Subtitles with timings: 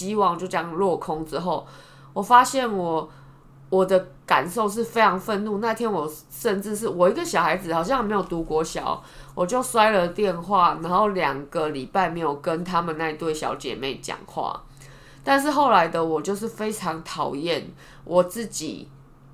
[0.00, 1.66] 希望就这样落空之后，
[2.14, 3.06] 我发现我
[3.68, 5.58] 我的感受是非常愤怒。
[5.58, 9.02] 那天我甚至是我一个小孩子，好像没有读国小，
[9.34, 14.62] 我就摔了电话，然后两个礼拜没有跟他们那对小姐妹讲话。
[15.22, 17.70] 但是后来的我就是非常讨厌
[18.04, 18.88] 我自己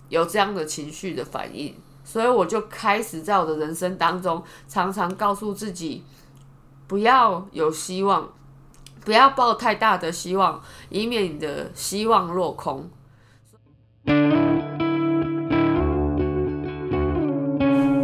[0.08, 1.72] 有这样的情绪的反应，
[2.02, 6.02] 所以我就开始在我的人生当中常常告诉自己，
[6.88, 8.28] 不要有希望，
[9.06, 10.60] 不要抱太大的希望，
[10.90, 12.90] 以免你的希望落空。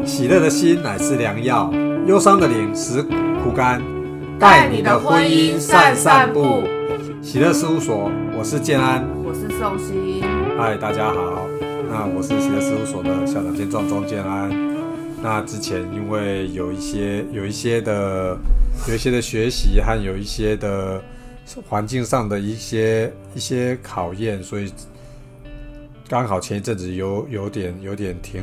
[0.07, 1.73] 喜乐的心乃是良药，
[2.07, 3.83] 忧伤的灵使苦干。
[4.39, 6.63] 带你的婚姻散散步。
[7.21, 8.09] 喜乐事务所，
[8.39, 10.23] 我是建安，我是宋鑫。
[10.57, 11.49] 嗨，大家好。
[11.91, 14.72] 那我是喜乐事务所的校长兼壮中建安。
[15.23, 18.37] 那之前因为有一些有一些的
[18.89, 21.01] 有一些的学习和有一些的
[21.69, 24.73] 环境上的一些一些考验，所以
[26.09, 28.43] 刚好前一阵子有有点有点停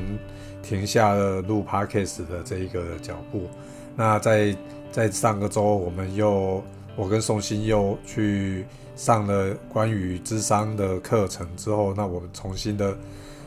[0.63, 3.49] 停下了录 podcast 的这一个脚步。
[3.95, 4.55] 那在
[4.91, 6.64] 在上个周，我们又。
[6.95, 8.66] 我跟宋鑫又去
[8.97, 12.97] 上了关于智商的课程之后，那我们重新的、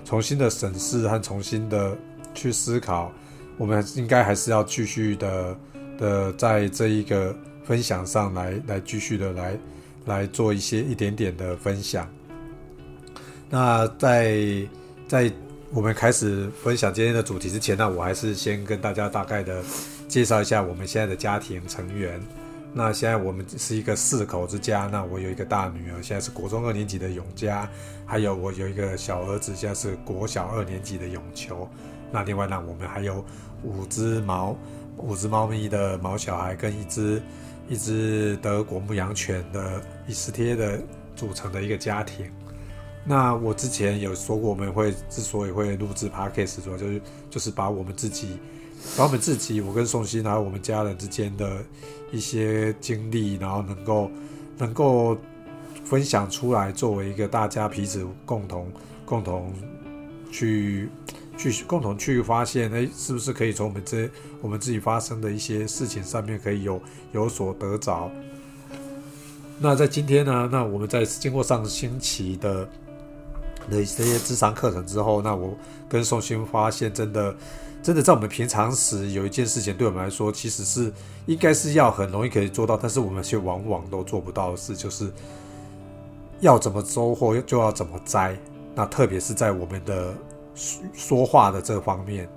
[0.07, 1.95] 重新的审视和重新的
[2.35, 3.13] 去思考，
[3.57, 5.57] 我们应该还是要继续的
[5.99, 9.59] 的在这一个分享上来，来继续的来
[10.07, 12.09] 来做一些一点点的分享。
[13.49, 14.67] 那在
[15.07, 15.31] 在
[15.71, 19.63] 我们开始分享今天的主题之前，呢我还是先跟大家大概的
[20.09, 22.21] 介绍一下我们现在的家庭成员。
[22.75, 24.89] 那现在我们是一个四口之家。
[24.91, 27.69] 那我有一个大女儿，现在是国中二年级的永嘉，
[28.07, 31.69] 还有我有一个小儿子，现在是国小二年级的永球。
[32.13, 33.25] 那另外呢，我们还有
[33.65, 34.57] 五只猫，
[34.99, 37.23] 五只猫咪的毛小孩，跟一只
[37.69, 40.81] 一只德国牧羊犬的伊斯贴的
[41.17, 42.31] 组成的一个家庭。
[43.05, 48.39] 那我之前有说过，我们会之所以会录制 podcast，主要就是就是把我们自己。
[48.97, 51.63] 把我们自己，我跟宋鑫，还有我们家人之间的
[52.11, 54.11] 一些经历，然后能够
[54.59, 55.17] 能够
[55.85, 58.67] 分享出来，作为一个大家彼此共同
[59.05, 59.53] 共同
[60.33, 60.89] 去
[61.37, 64.09] 去共同去发现，哎，是不是可以从我们这
[64.41, 66.81] 我们自己发生的一些事情上面可以有
[67.13, 68.11] 有所得着？
[69.59, 70.49] 那在今天呢？
[70.51, 72.65] 那我们在经过上星期的
[73.71, 75.57] 的这些智商课程之后，那我
[75.89, 77.35] 跟宋鑫发现，真的。
[77.83, 80.93] 真的在我们平常时有一件事情，对我们来说其实是
[81.27, 85.11] 应该是要很容易可以做到，但是我们却往往都做不到的事，就是
[86.39, 88.39] 要怎么收获就要怎么摘。
[88.77, 90.15] 那特别是在我们的
[90.55, 92.29] 说话的这方面，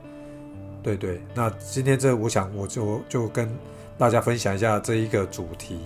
[0.82, 1.22] 对对。
[1.34, 3.50] 那今天这我想我就就跟
[3.98, 5.80] 大家分享一下这一个主题，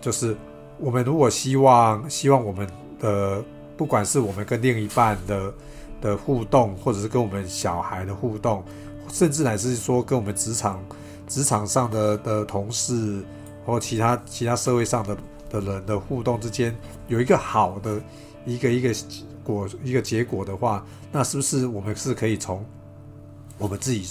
[0.00, 0.36] 就是
[0.78, 2.68] 我们如果希望希望我们
[3.00, 3.42] 的
[3.76, 5.54] 不管是我们跟另一半的
[6.00, 8.62] 的互动，或者是跟我们小孩的互动。
[9.08, 10.82] 甚至乃是说跟我们职场
[11.26, 13.22] 职场上的的同事
[13.66, 15.16] 或其他其他社会上的
[15.50, 16.74] 的人的互动之间
[17.08, 18.00] 有一个好的
[18.46, 18.94] 一个一个
[19.44, 22.64] 果一个结果的话，那是不是我们是可以从
[23.58, 24.06] 我们自己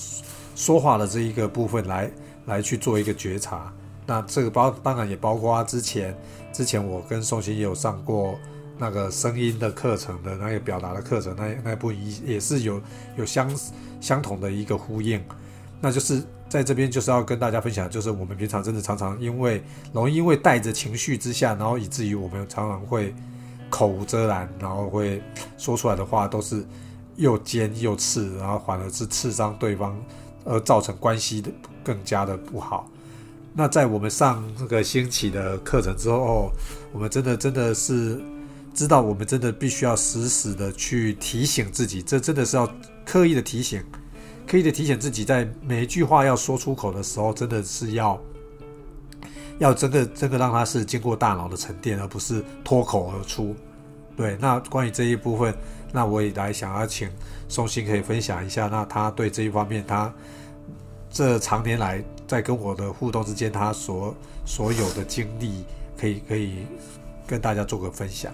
[0.56, 2.12] 说话的这一个部分来
[2.46, 3.74] 来去做一个觉察？
[4.06, 6.16] 那这个包当然也包括之前
[6.52, 8.38] 之前我跟宋鑫也有上过
[8.78, 12.82] 那个声音的课程的那个表达的课程，那那部也也是有
[13.18, 13.50] 有相。
[14.02, 15.24] 相同的一个呼应，
[15.80, 19.62] 那就是在这边就是要跟大家分享，就是我们平常真的常常因为
[19.94, 23.14] 容易因为带着情绪之下，然后以至于我们常常会
[23.72, 25.20] 口无遮拦，然后会
[25.58, 26.64] 说出来的话都是
[27.16, 30.00] 又尖又刺，然后反而是刺伤对方，
[30.46, 31.50] 而造成关系的
[31.84, 32.88] 更加的不好。
[33.54, 36.52] 那在我们上这个兴起的课程之后，
[36.94, 38.22] 我们真的真的是
[38.74, 42.70] 知道，我们真的必须要时时的去提醒自己，这真的是要。
[43.04, 43.84] 刻意的提醒，
[44.48, 48.18] 刻意的提醒自己，在每一句话要说出口的时候，真的是要
[49.62, 53.56] 要真的真的让它是经过大脑的沉淀，而不是脱口而出。
[54.18, 55.54] 对，那关于这一部分，
[55.92, 57.08] 那我也来想要请
[57.48, 60.12] 宋鑫可以分享一下，那他对这一方面，他
[61.12, 64.16] 这常年来在跟我的互动之间，他所
[64.48, 65.64] 所有的经历，
[65.96, 66.66] 可以可以
[67.28, 68.34] 跟大家做个分享。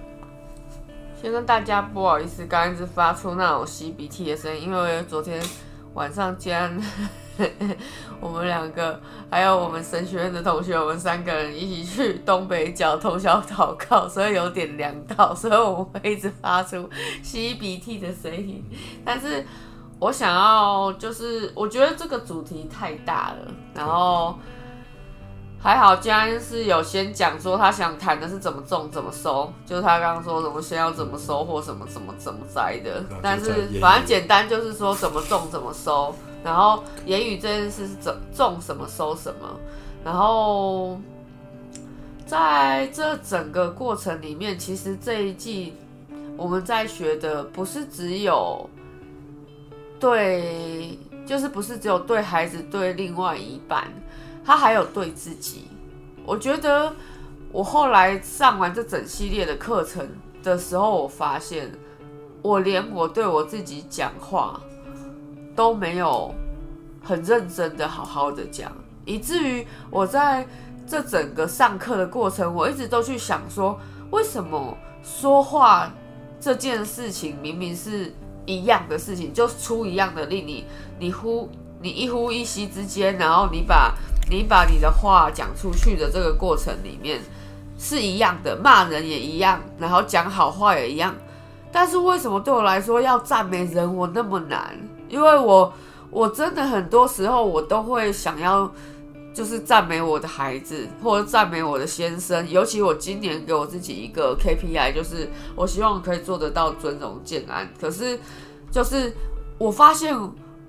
[1.21, 5.41] 先跟大家不好意思，刚一直发出那种吸鼻涕的声音，因为昨天
[5.97, 6.79] 晚上竟然
[8.21, 9.01] 我们两个
[9.31, 16.87] 还有我们神学院的同学，我们三个人一起去东北角通宵祷告，所以有点凉到，所以我们会一直发出
[17.23, 18.63] 吸鼻涕的声音。
[19.03, 19.43] 但是
[19.97, 24.37] 我想要就是，我觉得这个主题太大了，然后
[25.59, 39.59] 还好，今天是有先讲说他想谈的是怎么种怎么收，就是他刚刚说怎么先要怎么收或什么怎么怎么摘的，但是反正简单就是说怎么种怎么收，然后言语这件事是怎种什么收什么，
[40.05, 40.97] 然后
[42.25, 45.73] 在这整个过程里面，其实这一季
[46.37, 48.69] 我们在学的不是只有
[49.99, 53.91] 对，就是不是只有对孩子对另外一半。
[54.47, 55.67] 他还有对自己，
[56.25, 56.95] 我觉得
[57.51, 60.07] 我后来上完这整系列的课程
[60.41, 61.69] 的时候，我发现
[62.41, 64.57] 我连我对我自己讲话
[65.53, 66.33] 都没有
[67.03, 68.71] 很认真的好好的讲，
[69.03, 70.47] 以至于我在
[70.87, 73.77] 这整个上课的过程，我一直都去想说，
[74.11, 75.91] 为什么说话
[76.39, 78.13] 这件事情明明是
[78.45, 80.65] 一样的事情，就出一样的力，你
[80.97, 81.49] 你呼
[81.81, 83.93] 你一呼一吸之间，然后你把。
[84.29, 87.21] 你把你的话讲出去的这个过程里面
[87.79, 91.15] 是一样的，骂人也一样，然后讲好话也一样。
[91.71, 94.77] 但是为什么对我来说要赞美人我那么难？
[95.07, 95.71] 因为我
[96.09, 98.69] 我真的很多时候我都会想要
[99.33, 107.69] 就是赞美我的孩子或者赞美我的先生，尤其我今年给我自己一个 KPI，就是我希望可以做得到尊荣建安。
[107.79, 108.19] 可是
[108.69, 109.15] 就是
[109.57, 110.13] 我发现。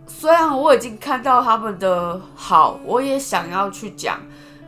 [0.08, 4.18] 虽然我已经看到他们的好，我也想要去讲，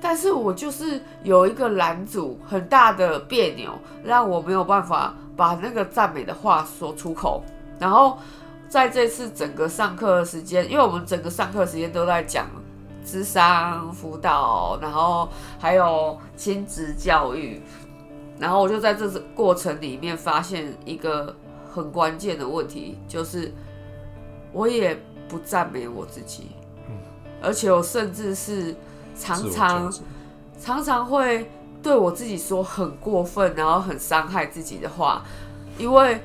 [0.00, 3.72] 但是我就是有一个拦阻很大的别扭，
[4.04, 7.42] 让我没有办法把那个赞美的话说出口。
[7.78, 8.19] 然后
[8.69, 12.46] 在这次整个上课的时间，因为我们整个上课时间都在讲
[13.02, 15.26] 智商辅导，然后
[15.58, 17.60] 还有亲子教育，
[18.38, 21.34] 然后我就在这过程里面发现一个
[21.72, 23.52] 很关键的问题，就是
[24.52, 24.96] 我也。
[25.31, 26.49] 不赞美我自己，
[27.41, 28.75] 而且我甚至是
[29.17, 29.93] 常常
[30.61, 31.49] 常常会
[31.81, 35.23] 对我自己说很过分，然后很伤害自己的话，
[35.79, 36.21] 因为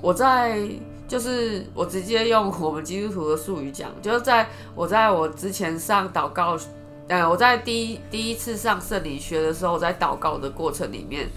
[0.00, 0.66] 我在
[1.08, 6.56] 就是我直接用我们基督徒的术语讲，就是在我在我之前上祷告，
[7.08, 11.28] 呃，我在第一第一次上圣灵学的时候，我在祷告的过程里面，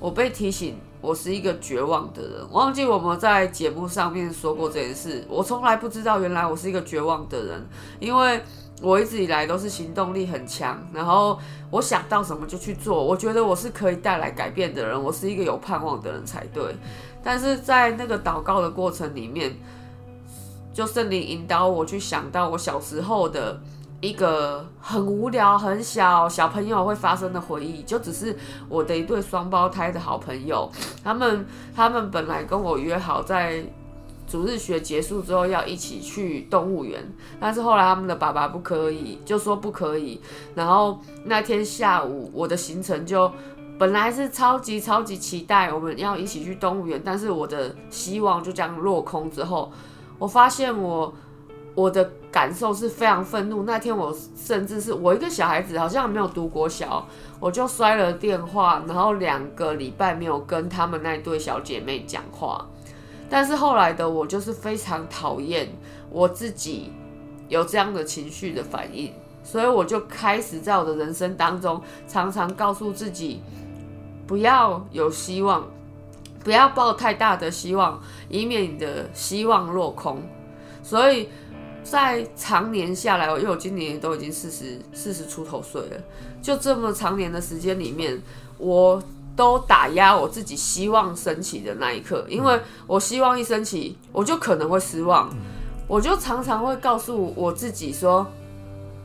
[0.00, 0.78] 我被提醒。
[1.00, 5.24] 我是一个绝望的人，忘记我们在节目上面说过这件事。
[5.28, 7.66] 我从来不知道，原来我是一个绝望的人，
[7.98, 8.40] 因为
[8.82, 11.38] 我一直以来都是行动力很强，然后
[11.70, 13.02] 我想到什么就去做。
[13.02, 16.76] 我觉得我是可以带来改变的人，我是一个有盼望的人才对。
[17.22, 19.56] 但是在那个祷告的过程里面，
[20.74, 23.60] 就圣灵引导我去想到我小时候的。
[24.00, 28.34] 一个很无聊、很小小朋友会发生的回忆，就只是
[28.66, 30.70] 我的一对双胞胎的好朋友，
[31.04, 33.62] 他们他们本来跟我约好在
[34.26, 37.02] 主日学结束之后要一起去动物园，
[37.38, 40.18] 但是后来他们的爸爸不可以，就说不可以。
[40.54, 43.30] 然后那天下午我的行程就
[43.78, 49.70] 本来是超级超级期待我们要一起去动物园，但是我的希望就这样落空之后，
[50.18, 51.12] 我发现我。
[51.74, 53.62] 我的感受是非常愤怒。
[53.62, 57.06] 那天我甚至是我一个小孩子，好像没有读国小，
[57.38, 62.66] 我就摔了电话，然后两个礼拜没有跟他们那对小姐妹讲话。
[63.28, 65.68] 但是后来的我就是非常讨厌
[66.10, 66.92] 我自己
[67.48, 69.12] 有这样的情绪的反应，
[69.44, 73.40] 所以我就开始在我的人生当中常常告诉自己
[74.26, 75.64] 不要有希望，
[76.42, 80.20] 不要抱太大的希望，以免你的希望落空。
[80.82, 81.28] 所以。
[81.90, 86.00] 在常年下来，因为我今年都已经四十四十出头岁了，
[86.40, 88.22] 就这么长年的时间里面，
[88.58, 89.02] 我
[89.34, 95.28] 都打压我自己希望升起的那一刻，因为我希望一升起，我就可能会失望，
[95.88, 98.24] 我就常常会告诉我自己说，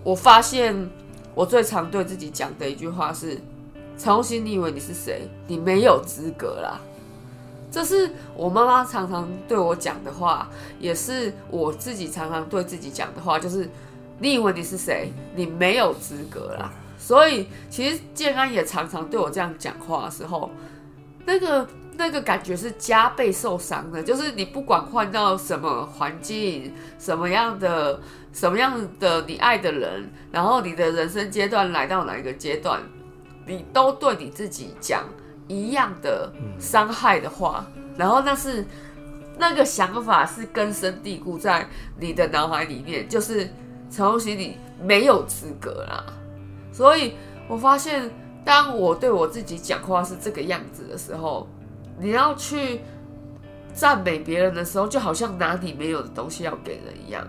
[0.04, 0.88] 我发现
[1.34, 3.42] 我最常对自己讲的一句话是：
[3.98, 5.28] 陈红你以为你是谁？
[5.48, 6.80] 你没有资格啦。
[7.76, 10.48] 这是我妈妈常常对我讲的话，
[10.80, 13.70] 也是我自己常常对自己讲的话，就是
[14.18, 15.12] 你以为你是谁？
[15.36, 16.72] 你没有资格啦。
[16.98, 20.50] 所以其实建安也常常对我这样讲话的时候，
[21.26, 21.68] 那个
[21.98, 24.02] 那个感觉是加倍受伤的。
[24.02, 28.00] 就是你不管换到什么环境，什么样的
[28.32, 32.82] 什么样的你爱的人，然后你的人生阶段来到哪一个阶段，
[33.46, 35.04] 你都对你自己讲。
[35.48, 37.66] 一样的伤害的话，
[37.98, 38.66] 然后那是
[39.38, 41.68] 那个想法是根深蒂固在
[42.00, 43.50] 你的脑海里面，就是
[43.90, 46.06] 陈红喜你没有资格啦。
[46.72, 47.14] 所以
[47.48, 48.10] 我发现，
[48.44, 51.48] 当我对我自己讲话是这个样子的时候，
[52.00, 52.82] 你要去
[53.74, 57.26] 赞美别人的时候，就好像拿你没有的东西要给人一样。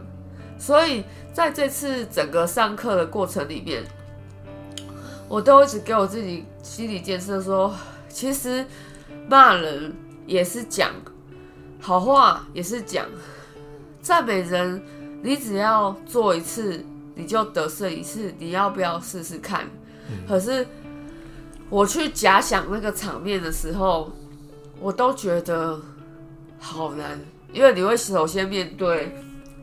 [0.58, 3.85] 所以在这次整个上课的过程里面，
[5.28, 7.75] 我都一直给我自己心理建设说，
[8.16, 8.64] 其实
[9.28, 9.92] 骂人
[10.26, 10.90] 也是讲
[11.78, 13.04] 好话，也是讲
[14.00, 14.82] 赞美人。
[15.23, 16.82] 你只要做一次，
[17.14, 18.32] 你就得胜一次。
[18.38, 19.66] 你要不要试试看？
[20.26, 20.66] 可是
[21.68, 24.11] 我去假想那个场面的时候，
[24.80, 25.78] 我都觉得
[26.58, 27.20] 好难，
[27.52, 29.14] 因为你会首先面对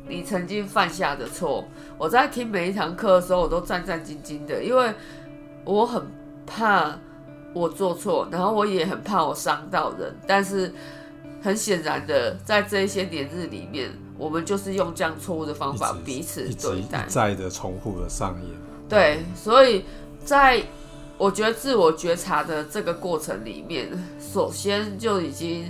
[0.07, 1.67] 你曾经犯下的错。
[1.97, 4.93] 我在听每一堂课的时候，我都战战兢兢的，因为
[5.65, 6.05] 我很
[6.45, 6.95] 怕
[7.53, 10.13] 我做错，然后我也很怕我伤到人。
[10.27, 10.73] 但是
[11.41, 13.91] 很显然的，在这一些年日里面。
[14.15, 18.51] 我们就是用这样错误的方法彼此对待，在的重复的上演。
[18.87, 19.83] 对，所以
[20.23, 20.61] 在
[21.17, 25.69] 我觉得自我觉察的这个过程里面，首先就已经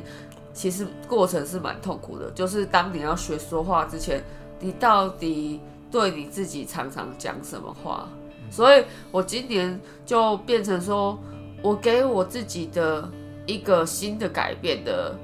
[0.54, 2.30] 其实过程是蛮痛苦的。
[2.32, 4.22] 就是当你要学说话之前，
[4.60, 8.10] 你到底对你自己常常讲什么话？
[8.52, 11.18] 所以我今年就变成说，
[11.64, 13.10] 我给我自己的
[13.48, 15.16] 一个新的改变的。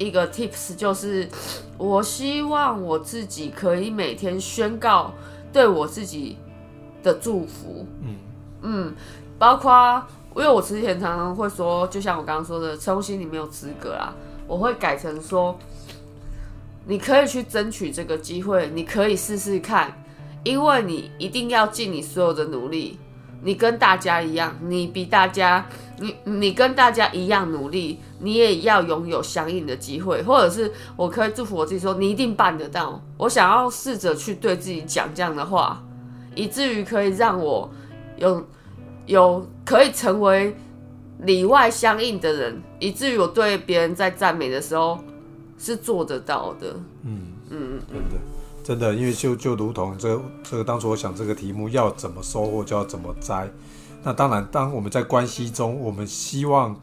[0.00, 1.28] 一个 tips 就是，
[1.76, 5.12] 我希望我自己可以每天宣告
[5.52, 6.36] 对我自己
[7.02, 7.84] 的祝福。
[8.02, 8.14] 嗯
[8.62, 8.94] 嗯，
[9.40, 10.00] 包括
[10.36, 14.14] 因为我之前常常会说，就像我刚刚说的，重新你没有资格啦，
[14.46, 15.58] 我会改成说，
[16.86, 20.00] 你可以去争取这个机会，你可以试试看，
[20.44, 23.00] 因为你一定要尽你所有的努力。
[23.42, 25.66] 你跟大家一样，你比大家，
[26.00, 33.00] 你你跟大家一样努力，你也要拥有相应的机会，或者是我可以祝福我自己说，你一定办得到。
[33.16, 35.82] 我想要试着去对自己讲这样的话，
[36.34, 37.70] 以至于可以让我
[38.16, 38.44] 有
[39.06, 40.56] 有可以成为
[41.20, 44.98] 里外相应的人，以至于我对别人在赞美的时候
[45.56, 46.74] 是做得到的。
[47.04, 48.16] 嗯嗯嗯，的。
[48.68, 53.50] 真的，因为就就如同这这个当初我想这个题目要怎么收获就要怎么摘。
[54.02, 56.78] 那当然，当我们在关系中，我们希望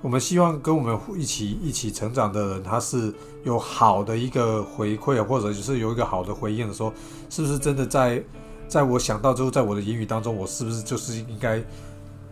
[0.00, 3.14] 我们希望跟我们一起一起成长的人，他是
[3.44, 6.92] 有好的一个回馈，或者就是有一个好的回应的时候，
[7.30, 8.20] 是不是真的在
[8.66, 11.62] 在我想到之后，在我的言语当中，我是不是就是应该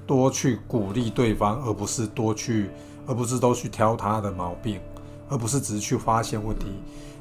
[0.04, 2.68] 多去鼓励对方，而不是多去，
[3.06, 4.80] 而不是都去挑他的毛病，
[5.28, 6.66] 而不是只是去发现问题。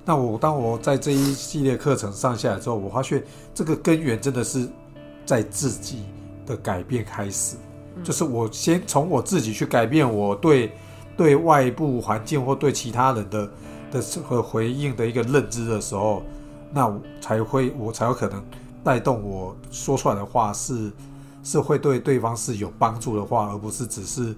[0.09, 3.23] 那我当我在这一系列课程上下来之后，我发现
[3.53, 4.67] 这个根源真的是
[5.23, 6.03] 在自己
[6.47, 7.57] 的改变开始，
[8.03, 10.71] 就是我先从我自己去改变我对
[11.15, 13.51] 对外部环境或对其他人的
[13.91, 16.23] 的和回应的一个认知的时候，
[16.73, 18.43] 那才会我才有可能
[18.83, 20.91] 带动我说出来的话是
[21.43, 24.35] 是会对对方是有帮助的话，而不是只是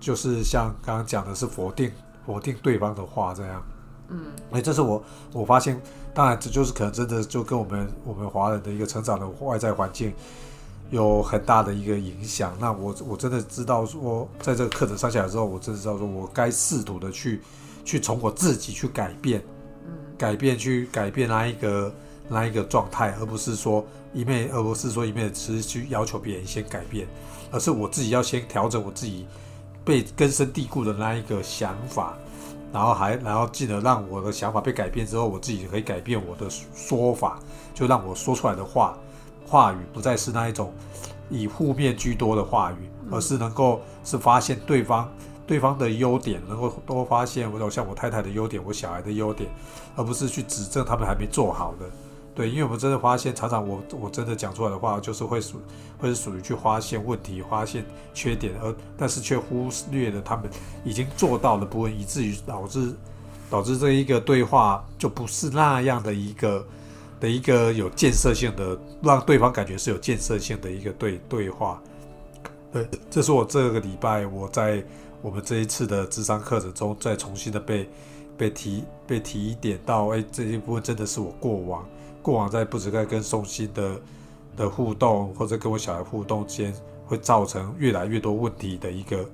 [0.00, 1.92] 就是像刚刚讲的是否定
[2.26, 3.62] 否定对方的话这样。
[4.12, 5.02] 嗯，哎，这是我
[5.32, 5.80] 我发现，
[6.12, 10.12] 当然这就是可能真的就跟我们我们华人的一个成长的外在环境
[10.90, 12.54] 有很大的一个影响。
[12.60, 17.40] 那我我真的知道说，在这个课程上下来之后，我真的知道说我该试图的去
[17.84, 19.42] 去从我自己去改变，
[19.86, 21.94] 嗯，改变去改变那一个
[22.28, 27.08] 那一个状态，而不是说一面而不是说一面只是去要求别人先改变，
[27.50, 29.26] 而是我自己要先调整我自己
[29.84, 32.18] 被根深蒂固的那一个想法。
[32.72, 37.38] 然后还，然后进而让我的想法被改变之后，我自己可以改变我的说法，
[37.74, 38.96] 就让我说出来的话，
[39.46, 40.72] 话语不再是那一种
[41.28, 45.08] 以负面居多的话语，而是能够是发现对方
[45.46, 49.50] 对方的优点，能够多发现我像我太太的优点，我小孩的优点，
[49.94, 51.86] 而不是去指正他们还没做好的。
[52.34, 55.60] 对，因为我们真的发现，常常我我真的讲出来的话，就是会属
[55.98, 57.84] 会是属于去发现问题、发现
[58.14, 60.48] 缺点，而但是却忽略了他们
[60.82, 62.94] 已经做到的部分，以至于导致
[63.50, 66.66] 导致这一个对话就不是那样的一个
[67.20, 71.82] 的一个有建设性的，让对方感觉是有建设性的一个对对话。
[72.72, 74.82] 对，这是我这个礼拜我在
[75.20, 77.86] 我们这一次的智商课程中再重新的被
[78.38, 81.86] 被提被提点到，哎，这一部分真的是我过往。
[82.22, 84.00] 过往在不止在跟宋鑫的
[84.56, 86.72] 的互动，或者跟我小孩互动间，
[87.04, 89.28] 会造成越来越多问题的一个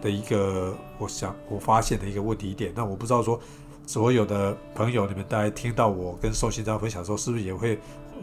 [0.00, 2.72] 的一个，我想我发现的一个问题点。
[2.74, 3.38] 那我不知道说，
[3.86, 7.78] 所有的朋友你们大家听到我跟宋鑫这样分享的时候，是不是也会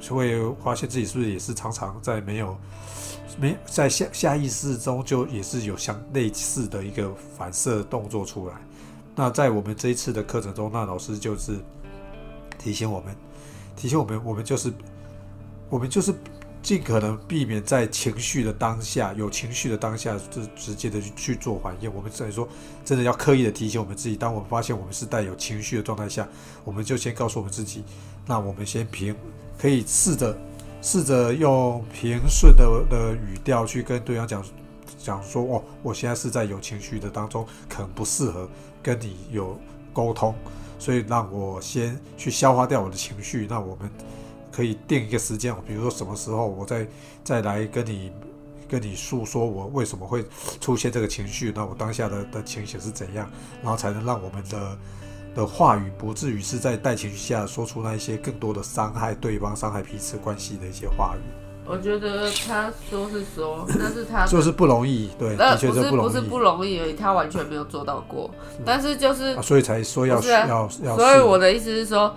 [0.09, 2.57] 会发现自己是不是也是常常在没有
[3.39, 8.55] 没在下下意识中就也是有相类似的一个反射动作出来？
[9.15, 11.59] 那在我们这一次的课程中，那老师就是
[12.57, 13.15] 提醒我们。
[13.77, 14.73] 提醒我们，我们就是，
[15.69, 16.13] 我们就是
[16.63, 21.93] 尽可能避免在情绪的当下，有情绪的当下，就直接的去去做反应。
[21.93, 22.45] 我们所以说，
[22.83, 26.27] 真的要刻意的提醒我们自己，当我们发现我们是带有情绪的状态下，
[26.65, 27.83] 我们就先告诉我们自己，
[28.25, 29.15] 那我们先平，
[29.57, 30.37] 可以试着
[30.81, 34.43] 试着用平顺的的语调去跟对方讲
[34.97, 38.49] 讲说，哦，我现在是在有情绪的当中，可能不适合
[38.81, 39.57] 跟你有
[39.93, 40.35] 沟通，
[40.79, 43.89] 所以让我先去消化掉我的情绪，那我们
[44.51, 46.87] 可以定一个时间，比如说什么时候我再
[47.23, 48.11] 再来跟你
[48.67, 50.25] 跟你诉说我为什么会
[50.59, 53.29] 出现这个情绪，那我当下的的情形是怎样，
[53.61, 54.77] 然后才能让我们的。
[55.35, 61.46] 的话语不至于是在带情绪下说出那一些更多的伤害对方、伤害彼此关系的一些话语。
[61.69, 68.31] 我觉得他说是说，但是他就是不容易，对，的确不是不是不容易而已，他完全没有做到过。
[68.65, 70.95] 但是就是，所以才说要要要。
[70.95, 72.15] 所以我的意思是说，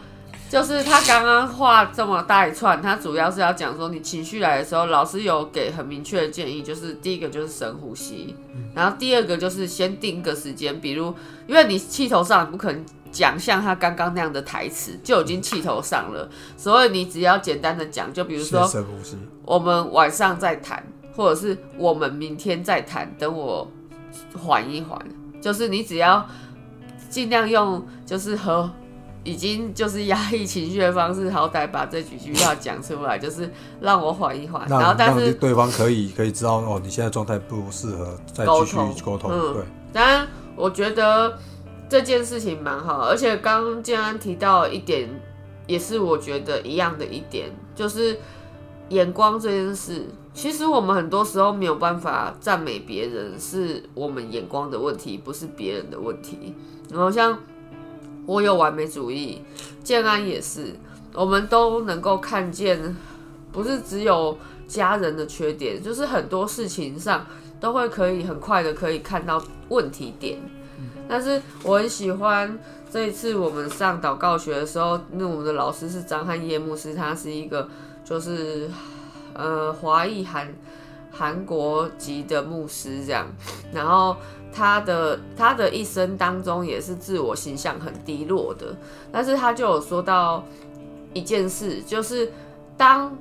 [0.49, 8.37] 就是他刚刚画这么大一串，他主要是要讲说，你情绪来的时候，老师有给很明确的建议，就是第一个就是深呼吸，
[8.75, 11.13] 然后第二个就是先定个时间，比如
[11.49, 12.85] 因为你气头上，不可能。
[13.13, 18.69] 讲像他刚刚那样的台词就已经气头上了，所以你只要简单的讲，就比如说
[19.45, 20.83] 我们晚上再谈，
[21.17, 23.69] 或者是我们明天再谈，等我
[24.39, 24.97] 缓一缓，
[25.41, 26.25] 就是你只要
[27.09, 28.71] 尽量用就是和
[29.25, 41.37] 已经就是压抑情绪的方式，好歹把这几句话讲出来， 就是让我缓一缓，然后但是对方可以可以知道哦，你现在状态不适合再继续沟通，对，当然我觉得。
[41.91, 45.11] 这件事情蛮好，而且刚刚建安提到一点，
[45.67, 48.17] 也是我觉得一样的一点，就是
[48.91, 50.07] 眼光这件事。
[50.33, 56.55] 其实我们很多时候没有办法赞美别人，是我们眼光的问题，不是别人的问题。
[56.89, 57.37] 然后像
[58.25, 59.43] 我有完美主义，
[59.83, 60.73] 建安也是，
[61.13, 62.97] 我们都能够看见，
[63.51, 67.27] 不是只有家人的缺点，就是很多事情上
[67.59, 70.39] 都会可以很快的可以看到问题点。
[71.11, 72.57] 但是我很喜欢
[72.89, 77.69] 这一次我们上祷告学的时候，那我们的老师是张汉业牧师，他是一个
[78.05, 78.71] 就是
[79.35, 80.55] 呃华裔韩
[81.11, 83.27] 韩国籍的牧师这样，
[83.73, 84.17] 然后
[84.53, 88.77] 他的他的一生当中也是自我形象很低落的，
[89.11, 90.45] 但是他就有说到
[91.13, 92.31] 一件事，就是
[92.77, 93.19] 当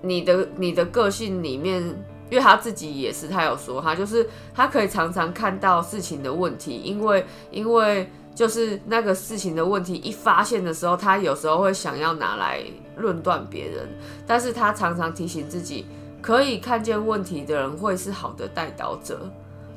[0.00, 1.82] 你的你的个性里面。
[2.30, 12.62] 因为他自己也是，他有说，他就是他可以常常看到事情的问题，因为因为就是那个事情的问题一发现的时候，他有时候会想要拿来
[12.96, 13.88] 论断别人，
[14.26, 15.86] 但是他常常提醒自己，
[16.20, 19.20] 可以看见问题的人会是好的带导者，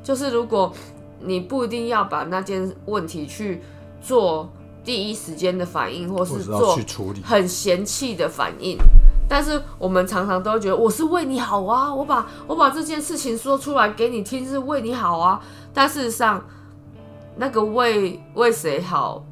[0.02, 0.72] 就是如果
[1.20, 3.62] 你不一定要把那件问题去
[4.00, 4.48] 做
[4.84, 6.76] 第一时间的反应，或是做
[7.24, 8.76] 很嫌弃的反应。
[9.28, 15.40] 但是我们常常都会觉得我是为你好啊，我把我把这件事情说出来给你听是为你好啊。
[15.72, 16.44] 但事实上，
[17.36, 19.24] 那个为为谁好，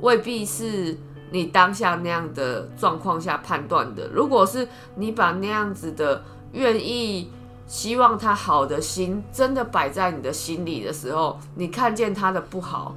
[0.00, 0.96] 未必是
[1.32, 4.08] 你当下那样的状况下判断的。
[4.12, 7.28] 如果是你把那样子的愿意
[7.66, 12.94] 希望他好的心真的摆在你的心里的时候，你看见他的不好，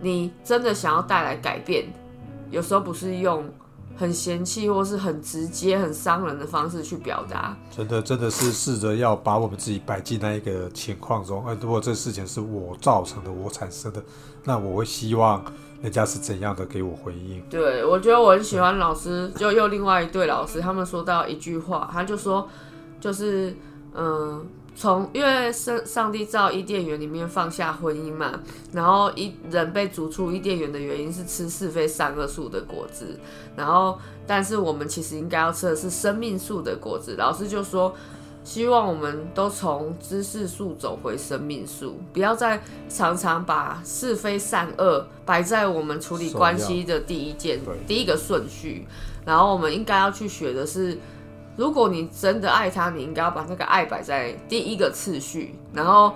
[0.00, 1.92] 你真的想要带来改变，
[2.50, 3.44] 有时候不是用。
[3.98, 11.44] 很嫌弃，或是很直接、很伤人的方式去表达，真的真的是试着要把我们自己摆进那一个情况中。
[11.44, 14.00] 呃，如果这事情是我造成的、我产生的，
[14.44, 15.44] 那我会希望
[15.82, 17.42] 人家是怎样的给我回应。
[17.50, 22.48] 对，我觉得我很喜欢老师，就又另外一对老师，他们说到一句话，他就说，
[23.00, 23.56] 就是
[23.94, 24.46] 嗯。
[24.80, 28.40] 从因为上上帝造伊甸园里面放下婚姻嘛，
[28.72, 33.18] 然后一人被逐出伊甸园的原因是吃是非善恶树的果子，
[33.56, 37.16] 然后但是我们其实应该要吃的是生命树的果子。
[37.18, 37.92] 老师就说，
[38.44, 48.86] 希望我们都从知识树走回生命树，不要再常常把是非善恶摆在我们处理关系的第一件第一个顺序，
[49.26, 50.96] 然后我们应该要去学的是。
[51.58, 56.14] 如果你真的爱他，你应该要把那个爱摆在第一个次序，然后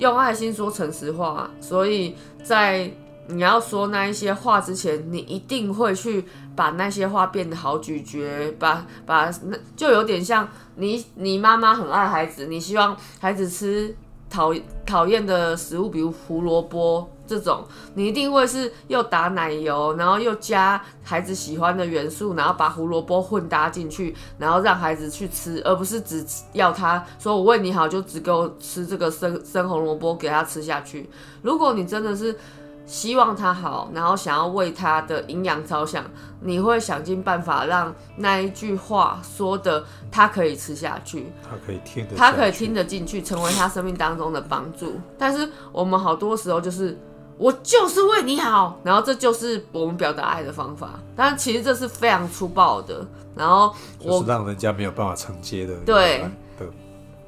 [0.00, 1.48] 用爱心说诚实话。
[1.60, 2.90] 所以在
[3.28, 6.24] 你要说那一些话之前，你一定会去
[6.56, 13.94] 把那些话变得好咀嚼，把把那就有点像你你妈妈很爱孩子，你希望孩子吃
[14.28, 14.52] 讨
[14.84, 17.08] 讨厌的食物，比如胡萝卜。
[17.32, 17.64] 这种
[17.94, 31.08] 你一定会是又打奶油，然后又加孩子喜欢的元素，然后把胡萝卜混搭进去，然后让孩子去吃，而不是只要他说我为你好，就只给我吃这个生生红萝卜给他吃下去。
[31.40, 32.36] 如果你真的是
[32.84, 36.04] 希望他好，然后想要为他的营养着想，
[36.40, 45.00] 你会想尽办法让那一句话说的他可以吃下去，他可以听得，他可以听得进去，成为他生命当中的帮助。
[45.16, 46.98] 但是我们好多时候就是。
[47.42, 51.00] 我就是为你好，然后这就是我们表达爱的方法。
[51.16, 55.74] 但其实这是非常粗暴的，然后我就是让人家没有办法承接的。
[55.84, 56.20] 对
[56.56, 56.66] 的，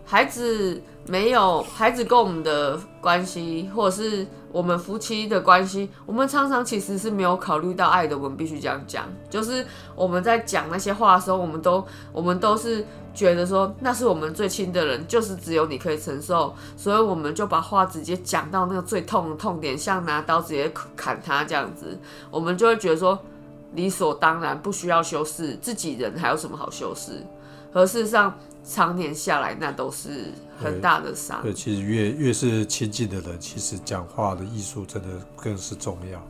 [0.07, 8.17] 孩子没有孩子跟我们的关系，或者是我们夫妻的关系，我们常常其实是没有考虑到爱的。
[8.17, 21.99] 我们必须这样讲，就是我们在讲那些话的时候，我们都我们都是觉得说那是我们最亲的人，就是只有你可以承受，所以我们就把话直接讲到那个最痛的痛点，像拿刀直接砍他这样子，
[22.31, 23.19] 我们就会觉得说
[23.75, 27.23] 理所当然，不需要修饰，自己人还有什么好修饰？
[27.73, 31.43] 可事实上，常年下来，那都是很大的伤。
[31.43, 36.23] 对，其实越越是亲近的人，其实讲话的艺术真的更是重要。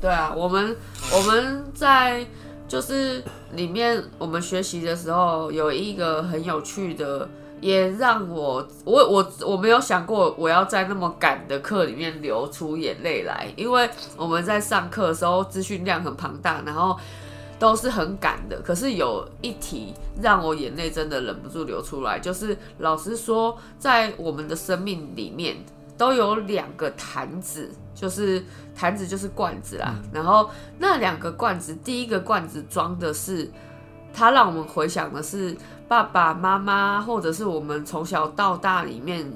[0.00, 0.76] 对啊，我们
[1.14, 2.26] 我们在
[2.70, 3.20] 就是
[3.54, 7.28] 里面我们学习的时候，有一个很有趣的，
[7.60, 16.96] 也让我我我我没有想过我要在那么赶的课里面流出眼泪来，因为我们在上课的时候资讯量很庞大，然后。
[17.60, 25.58] 都是很赶的，可是有一题让我眼泪真的忍不住流出来，就是老师说，在我们的生命里面
[25.98, 28.42] 都有两个坛子，就是
[28.74, 33.50] 坛子就是罐子啦，然后那两个罐子，第一个罐子装的是，
[34.14, 35.54] 它让我们回想的是
[35.86, 39.30] 爸爸妈妈或者是我们从小到大里面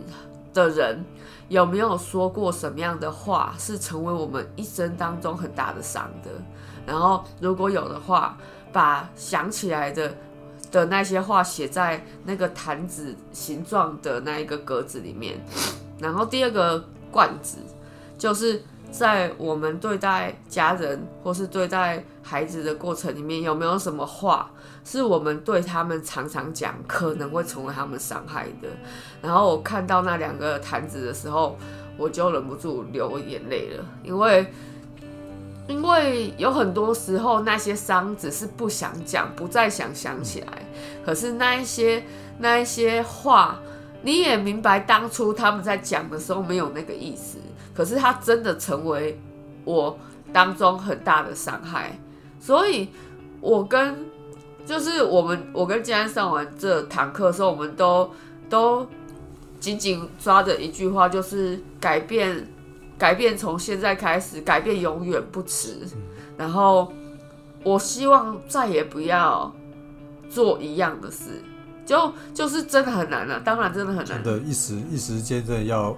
[0.54, 1.04] 的人
[1.50, 6.30] 有没有说过什么样的话，是成为我们一生当中很大的伤的。
[6.86, 8.38] 然后，如果有的话，
[8.72, 10.10] 把想起来的
[10.72, 15.38] 的那些话写在那个坛子形状的那一个格子里面。
[15.98, 17.58] 然后第二个罐子，
[18.24, 24.50] 就是在我们对待家人或是对待孩子的过程里面，有没有什么话
[24.82, 28.68] 是我们对他们常常讲，可能会成为他们伤害的？
[29.20, 31.58] 然后我看到那两个坛子的时候，
[31.98, 34.46] 我就忍不住流眼泪了，因为。
[35.66, 40.46] 因为有很多时候，那些伤只是不想讲，不再想想起来。
[41.04, 42.04] 可是那一些
[42.38, 43.58] 那一些话，
[44.02, 47.38] 你也明白，当初他们在讲的时候没有那个意思。
[47.74, 49.20] 可是他真的成为
[49.64, 49.98] 我
[50.32, 51.98] 当中很大的伤害。
[52.38, 52.88] 所以，
[53.40, 53.96] 我跟
[54.64, 58.10] 就是我们，我跟金安上完这堂课的时候，我们都
[58.48, 58.86] 都
[59.58, 62.48] 紧紧抓着一句话，就是改变。
[62.96, 65.80] 改变从现在开始，改变永远不迟。
[66.36, 66.92] 然后，
[67.64, 69.52] 我希望再也不要
[70.30, 71.42] 做一样的事，
[71.84, 73.40] 就就是真的很难了。
[73.40, 74.06] 当然，真的很难。
[74.06, 75.94] 真的，一时一时间真的要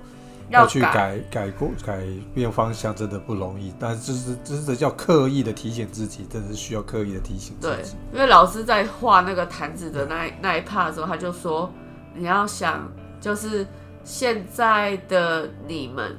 [0.48, 2.02] 要去改改过改
[2.34, 3.72] 变方向，真的不容易。
[3.78, 7.76] 但是，就是真的叫刻意的提醒自己，真的是需要刻意的提醒自己。
[7.76, 11.72] 对，因为老师在画那个坛子的那那一 part 的时候，他就说
[12.14, 13.66] ：“你要想，就是
[14.04, 16.16] 现在的你们。”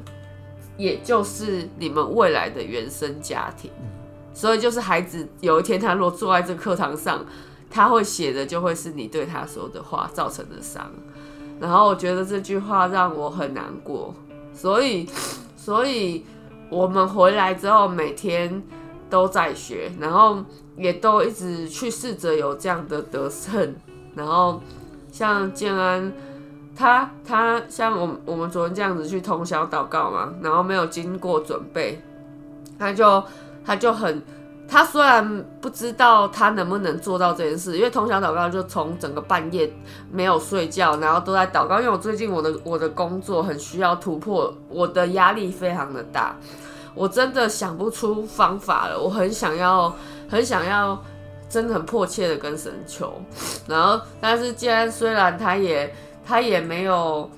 [0.77, 3.71] 也就是你们未来的原生家庭，
[4.31, 7.25] 所以就是孩子有一天他如果坐在这课堂上，
[7.67, 10.91] 他会写的就会是你对他说的话造成的伤。
[11.59, 14.13] 然后我觉得这句话让我很难过，
[14.53, 15.07] 所以，
[15.55, 16.25] 所以
[16.69, 18.61] 我们回来之后每天
[19.09, 20.43] 都在学，然后
[20.75, 23.75] 也都一直去试着有这样的得胜。
[24.15, 24.61] 然后
[25.11, 26.11] 像建安。
[26.79, 31.99] 他他像我我们昨天这样子去通宵祷告嘛，然后没有经过准备，
[32.77, 33.23] 他就
[33.65, 34.21] 他就很，
[34.67, 39.71] 他虽然不知道他能不能做到这件事，因为通宵祷告就从整个半夜
[40.11, 41.79] 没有睡觉，然后都在祷告。
[41.79, 46.35] 因为我最近我的我的工作很需要突破，我的压力非常的大，
[46.93, 48.99] 我真的想不出方法了。
[48.99, 49.93] 我很想要
[50.29, 51.01] 很想要，
[51.49, 53.13] 真的很迫切的跟神求，
[53.67, 55.93] 然后但是既然虽然他也。
[56.29, 57.31] 他也没有，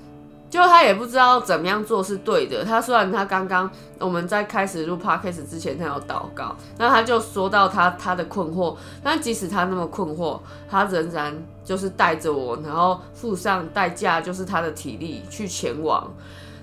[0.50, 2.64] 就他也不知道怎么样做是对的。
[2.64, 8.76] 他虽然他刚刚我们在开始录 podcast 之前，他有祷告，那他就说到他他的困惑。
[9.02, 11.32] 但即使他那么困惑，他仍然
[11.64, 16.12] 就是带着我，然后付上代价，就是他的体力去前往。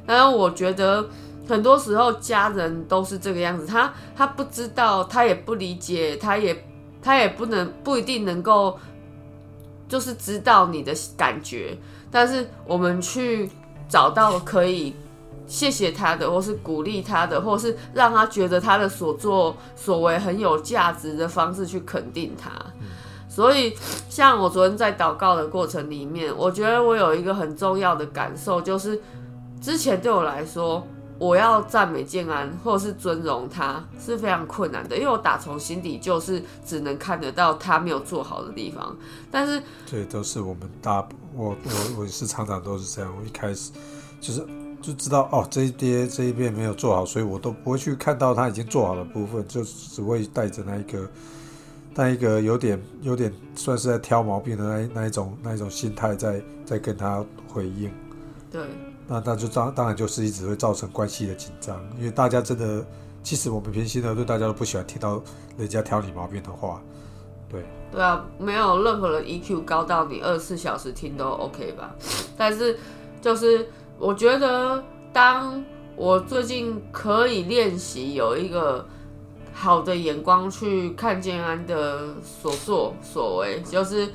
[0.05, 1.07] 然后我觉得
[1.47, 6.65] 很多时候家人都是这个样子，他他不知道，他也不理解，他也
[7.01, 8.77] 他也不能不一定能够，
[9.87, 11.77] 就是知道你的感觉。
[12.11, 13.49] 但是我们去
[13.87, 14.95] 找到可以
[15.47, 22.51] 谢谢他的，或是鼓励他的，或是让他觉得他的所作所为很有价值的方式去肯定他。
[23.29, 23.73] 所以，
[24.09, 28.99] 像我昨天在祷告的过程里面，我觉得我有一个很重要的感受，就是
[29.61, 30.85] 之前对我来说。
[31.19, 38.95] 我要赞美建安，或者是尊荣他，是非常困难的，因为我打从心底就是只能看得到他没有做好的地方。
[39.31, 43.11] 但是，对都是我们大，我我我是常常都是这样。
[43.19, 43.71] 我一开始
[44.21, 44.45] 就是
[44.81, 51.09] 就知道哦，这一边这一边没有做好，所以我都不会去看到他已经做好的部分，就只会带着那一个
[51.95, 57.91] 那一个有点有点算是在挑毛病的那那一种那一种心态在在跟他回应。
[58.51, 58.61] 对，
[59.07, 62.85] 那那就当当然就是一直会造成关系的紧张，因为大家真的，
[63.23, 65.21] 其实我们平心而论，大家都不喜欢听到
[65.57, 66.81] 人家挑你毛病的话。
[67.49, 71.95] 对，对啊，没有任何人 EQ 高到你二十四小时听都 OK 吧？
[72.35, 72.77] 但是
[73.21, 75.63] 就是我觉得，当
[75.95, 78.85] 我最近可以练习有一个
[79.53, 84.09] 好的眼光去看建安的所作所为，就是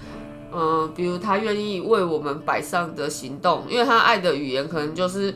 [0.52, 5.34] 嗯、比如他愿意为我们摆上的行动，因为他爱的语言可能就是。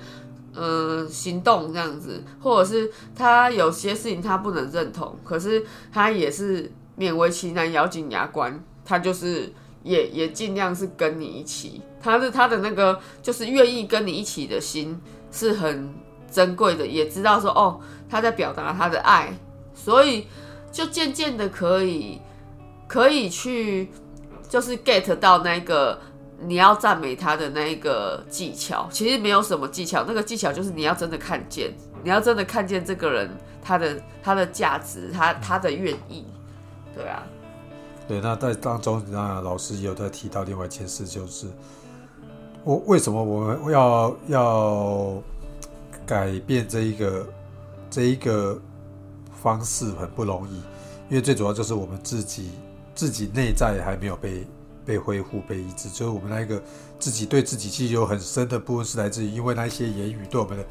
[0.59, 9.53] 嗯，行动这样子，或者是他有些事情他不能认同，可是他也是勉为其难，咬紧牙关，他就是
[9.83, 14.99] 也也尽量是跟你一起，他的他的那个就是愿意跟你一起的心
[15.31, 15.93] 是很
[16.31, 19.39] 珍贵的，也知道说哦他在表达他的爱，
[19.75, 20.27] 所以
[20.73, 22.19] 就渐渐的可以
[22.89, 23.91] 可以去
[24.49, 25.99] 就是 get 到那个
[26.41, 33.31] 你要赞美他的那一个技巧，其实没有什么技巧，那个技巧就是你要真的看见，你要真的看见这个人
[33.63, 36.25] 他的他的价值，他他的愿意。
[36.95, 37.23] 对啊，
[38.09, 41.47] 对，那在当中，那老师也有在提到另外一件事，就是
[42.65, 45.23] 我为什么我们要要
[46.07, 47.27] 改变这一个
[47.91, 48.59] 这一个
[49.43, 50.55] 方式很不容易，
[51.11, 52.53] 因为最主要就是我们自己
[52.97, 54.45] 自己内在还没有被
[54.85, 56.61] 被恢复、被医治，就是我们那一个
[56.99, 60.65] 自己对自己其实有很深的部分是来自于因为那一些言语对我们的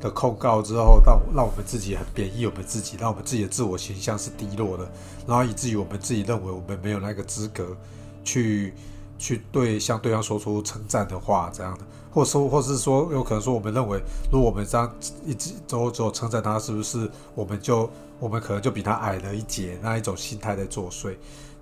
[0.00, 4.88] 的控告之后，让让我们自己很贬义我们自己，让我们自己的自我形象是低落的，
[5.26, 7.76] 然后以至于我们自己认为我们没有那个资格
[8.24, 8.72] 去
[9.18, 14.00] 去对向对方说出称赞的话，这样的，或说或是说有可能说我们认为，
[14.30, 14.88] 如果我们这样
[15.26, 21.16] 一直都只有称赞他，是不是我们就我们可能就比他矮了一截，那一种心态在作祟？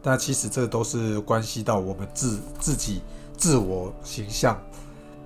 [0.06, 3.02] 但其实这都是关系到我们自自己
[3.36, 4.56] 自我形象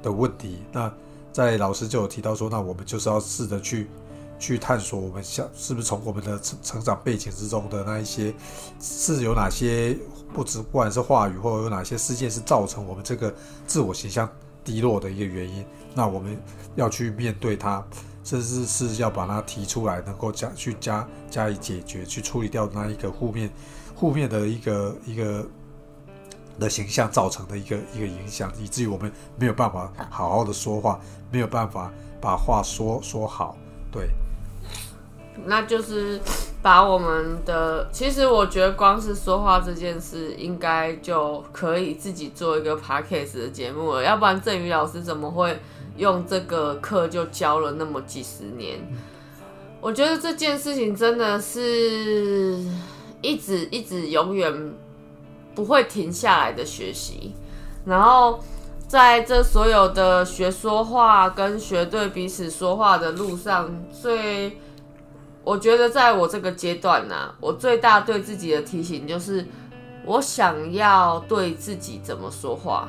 [0.02, 0.62] 的问题。
[0.72, 0.90] 那
[1.30, 3.90] 在老师就有提到说，那我们就是要试着去
[4.38, 8.32] 去探索，我们想是不是从我们的成成长背景之中的那一些
[8.80, 9.94] 是有哪些
[10.32, 13.34] 不只不管是话语，或者有哪些事件是造成我们这个
[13.66, 14.26] 自我形象
[14.64, 15.62] 低落的一个原因。
[15.94, 16.40] 那我们
[16.74, 17.84] 要去面对它，
[18.24, 23.50] 甚至是要把它提出来，能够加去加加以解决，去处理掉那一个负面
[24.00, 25.46] 负面的一个一个
[26.58, 30.98] 的形象造成的一个一个影响，以至于我们没有办法好好的说话，
[31.30, 33.58] 没有办法把话说说好。
[33.92, 34.08] 对，
[35.44, 36.18] 那就是
[36.62, 44.02] 把我们的，其实我觉得光是说话这件事，应该就可以自己做一个 podcast 的节目了。
[44.02, 45.60] 要不然郑宇老师怎么会
[45.98, 48.78] 用这个课就教了那么几十年？
[49.82, 52.64] 我觉得这件事情真的是
[53.22, 54.52] 一直一直永远
[55.54, 57.34] 不会停下来的学习，
[57.84, 58.40] 然后。
[58.90, 64.58] 在这所有的学说话跟学对彼此说话的路上，最
[65.44, 69.46] 我觉得在我这个阶段呢、我最大对自己的提醒就是，
[70.04, 72.88] 我想要对自己怎么说话。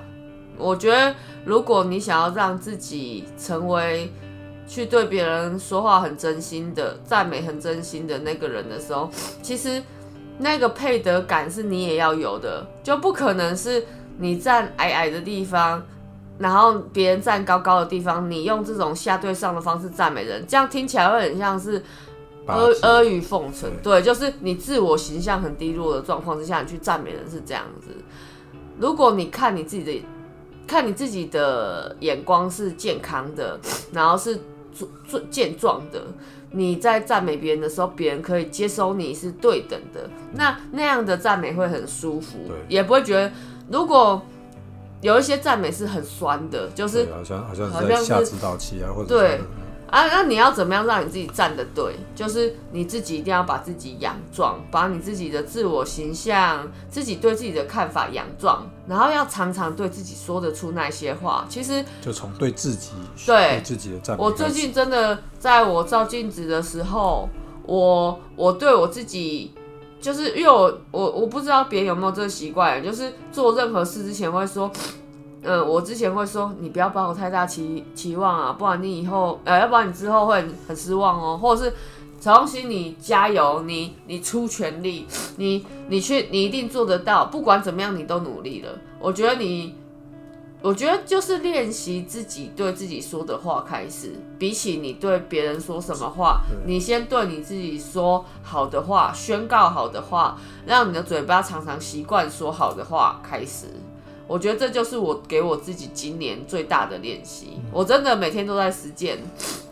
[0.57, 1.13] 我觉得，
[1.45, 4.11] 如果你想要让自己成为
[4.67, 9.07] 去对别人说话很真心的、赞美很真心的那个人的时候，
[9.43, 9.79] 其实
[10.41, 13.85] 那个配得感是你也要有的，就不可能是
[14.17, 15.81] 你站矮矮的地方，
[16.39, 21.83] 然后别人站高高的地方，你用这种下对上的方式赞美人，这样听起来会很像是
[22.47, 23.69] 阿阿谀奉承。
[23.83, 27.89] 对，就是你自我形象很低落的状况之下，你去赞美人是这样子。
[28.79, 30.05] 如果你看你自己的，
[30.65, 33.59] 看你自己的眼光是健康的，
[33.93, 34.39] 然后是
[35.29, 36.01] 健壮的，
[36.51, 42.37] 你在赞美别人的时候，别人可以接收你是对等的，那那样的赞美会很舒服，
[42.67, 43.31] 也不会觉得
[43.69, 44.21] 如果
[45.01, 49.39] 有一些赞美是很酸的，就是好像好像是在下指导期啊，或者对。
[49.91, 51.97] 啊，那你要怎么样让你自己站得对？
[52.15, 61.45] 就是你自己一定要把自己养壮，把你自己的自我形象、自己对自己的看法养壮，然后要常常对自己说得出那些话。
[61.49, 62.91] 其实就从对自己
[63.25, 64.31] 对自己的赞美我。
[64.31, 67.27] 最近真的在我照镜子的时候，
[67.65, 69.53] 我我对我自己，
[69.99, 74.71] 就是因为我我我不知道别人有没有这个习惯，就是做任何事之前会说，
[75.43, 81.73] 嗯，我之前会说，你不要抱有太大期期望啊，不然你以后，呃，要不然你之后会很很失望哦，或者是。
[82.21, 87.25] 曹东西，你加油，你你出全力，你你去，你一定做得到。
[87.25, 88.69] 不管怎么样，你都努力了。
[88.99, 89.73] 我觉得你
[90.61, 103.65] 我觉得就是练习自己对自己说的话开始，比起你对别人说什么话，你先对你自己说好的话，宣告好的话，让你的嘴巴常常习惯说好的话开始。
[104.31, 109.17] 我觉得这就是我给我自己今年最大的练习，我真的每天都在实践。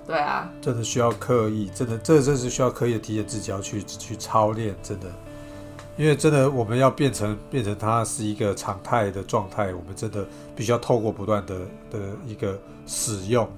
[0.06, 5.06] 对啊，真的需要刻意，真的，这真是需要刻意的提醒自己要去去操练，真的。
[5.96, 11.56] 因为真的，我们要变成变成它是一个常态的状态，我们真的必须要透过不断的
[11.90, 13.50] 的一个使用。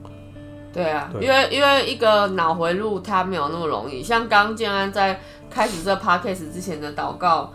[0.71, 4.03] 对啊，因为因为一个脑回路它没有那么容易。
[4.03, 7.51] 像刚刚建安在开始这 podcast 之前的祷告，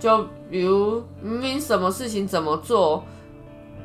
[0.00, 3.04] 就比如明明什么事情怎么做，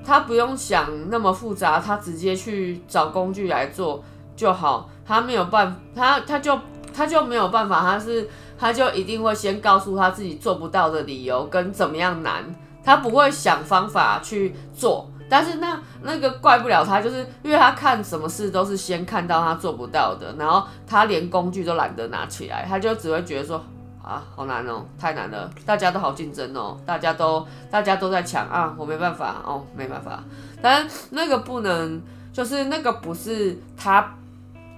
[0.03, 4.03] 他不用想那么复杂，他直接去找工具来做
[4.35, 4.89] 就好。
[5.05, 6.59] 他没有办，他他就
[6.91, 8.27] 他就没有办法，他是。
[8.57, 12.41] 他就一定会先告诉他自己做不到的理由跟怎么样难，
[12.81, 15.11] 他不会想方法去做。
[15.29, 23.61] 但是那那个怪不了他，就是因为他看什么事都是先看到他做不到的，然后他连工具都懒得拿起来，他就只会觉得说
[24.05, 30.23] 啊，好难哦，太难了，大家都好竞争哦，大家都大家都在抢啊，我没办法哦，没办法。
[30.61, 34.15] 但那个不能，就是那个不是他。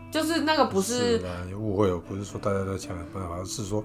[0.09, 3.83] 就是那个不是，你误会了，不是说大家都在抢办法，而是说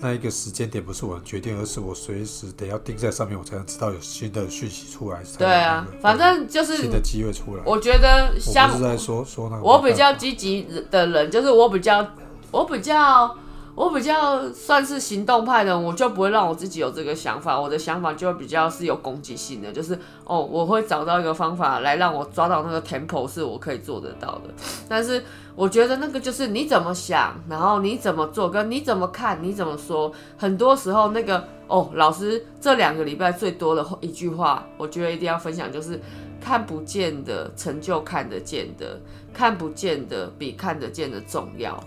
[0.00, 5.22] 那一个时间点不是我决定，而是我随时得要盯在上面，我才能知道有新的讯息出来。
[5.36, 7.62] 对啊，反正就是新的机会出来。
[7.66, 12.04] 我觉得，我是在说说那个，我比较积极的人，就是我比较，
[12.50, 13.36] 我比较。
[13.78, 17.58] 我比较算是行动派的，我就不会让我自己有这个想法。
[17.60, 24.52] 我的想法就比较是有攻击性的，就是哦，我会找到一个方法来让我抓到那个 tempo 是我可以做得到的。
[24.88, 25.22] 但是
[25.54, 36.00] 我觉得那个就是你怎么想，然后你怎么做，跟你怎么看，你怎么说，很多时候那个哦，老师这两个礼拜最多的一句话，我觉得一定要分享，就是
[36.40, 39.00] 看不见的成就看得见的，
[39.32, 41.78] 看不见的比看得见的重要。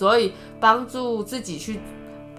[0.00, 1.78] 所以帮助自己去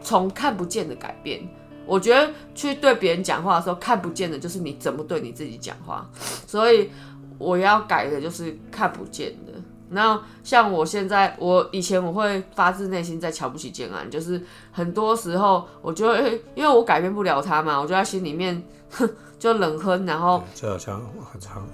[0.02, 1.48] 从看不见的改变，
[1.86, 6.10] 我觉得去对别人讲话的时候，看不见的就是你怎么对你自己讲话。
[6.48, 6.90] 所以
[7.38, 9.54] 我要改的就是看不见的。
[9.90, 18.60] 那像我现在，我以前我会发自内心在瞧不起建安，就是很多时候我就会因为我改变不了他嘛，我就在心里面
[19.40, 21.02] 就冷哼，然后就好像
[21.32, 21.68] 很长。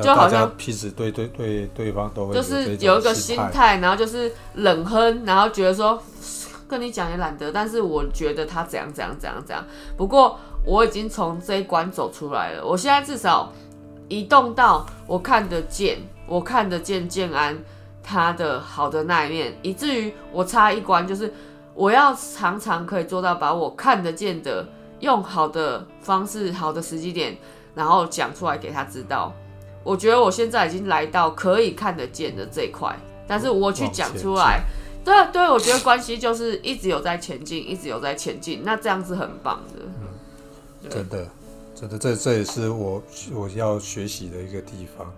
[0.00, 6.02] 就好像彼此对对对对方都会就是有一个心态，然后就是冷哼，然后觉得说
[6.66, 9.62] 跟你讲也懒得，但是我觉得他怎样怎样怎样怎样。
[9.94, 13.52] 不过我已经从这一关走出来了，我现在至少
[14.08, 17.62] 移动到我看得见，我看得见建安
[18.02, 21.30] 他的好的那一面，以至于我差一关，就是
[21.74, 24.66] 我要常常可以做到把我看得见的
[25.02, 27.36] 用好的方式、好的时机点，
[27.74, 29.32] 然后讲出来给他知道。
[29.84, 34.62] 我觉得我现在已经来到可以看得见的这一块，但是我去讲出来，
[35.04, 39.82] 对对，我觉得关系就是一直有在前进，一直有在前进，那这样是很棒的。
[40.00, 41.26] 嗯，真的，
[41.74, 45.12] 真的，这这也是我我要学习的一个地方，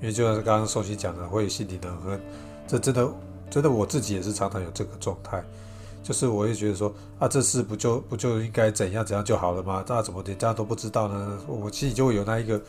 [0.00, 2.18] 因为就像刚刚寿熙讲的，会心里的很，
[2.66, 3.06] 这真的
[3.50, 5.44] 真的我自己也是常常有这个状态，
[6.06, 9.82] 就是我也觉得说啊，这事不就不就应该怎样怎样就好了吗？
[9.84, 11.38] 大家怎么连这样都不知道呢？
[11.48, 12.60] 我心里就会有那一个。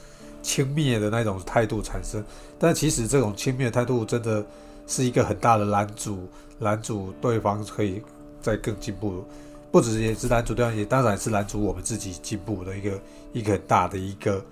[0.43, 2.23] 轻蔑的那种态度产生，
[2.57, 4.45] 但其实这种轻蔑的态度真的
[4.85, 6.25] 是一个很大的拦阻，
[6.59, 8.01] 拦阻对方可以
[8.39, 9.25] 再更进步，
[9.71, 12.99] 不只是也是拦阻对方，也当然是拦阻我们自己进步的一个
[13.33, 14.45] 一个很大的一个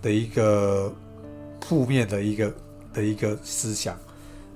[0.00, 0.92] 的一个
[1.62, 2.52] 负面的一个
[2.92, 3.96] 的一个思想。